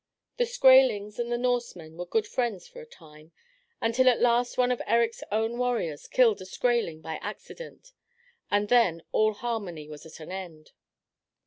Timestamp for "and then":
8.49-9.03